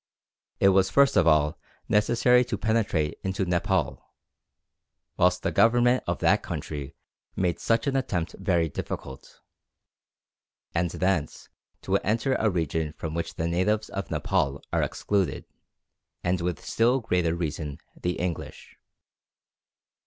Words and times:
It 0.59 0.69
was 0.69 0.89
first 0.89 1.15
of 1.15 1.27
all 1.27 1.59
necessary 1.87 2.43
to 2.45 2.57
penetrate 2.57 3.19
into 3.23 3.45
Nepaul, 3.45 4.01
whilst 5.15 5.43
the 5.43 5.51
government 5.51 6.03
of 6.07 6.17
that 6.21 6.41
country 6.41 6.95
made 7.35 7.59
such 7.59 7.85
an 7.85 7.95
attempt 7.95 8.33
very 8.39 8.67
difficult, 8.67 9.41
and 10.73 10.89
thence 10.89 11.49
to 11.83 11.97
enter 11.97 12.33
a 12.33 12.49
region 12.49 12.93
from 12.93 13.13
which 13.13 13.35
the 13.35 13.47
natives 13.47 13.89
of 13.89 14.09
Nepaul 14.09 14.63
are 14.73 14.81
excluded, 14.81 15.45
and 16.23 16.41
with 16.41 16.65
still 16.65 16.99
greater 16.99 17.35
reason 17.35 17.77
the 18.01 18.13
English. 18.13 18.77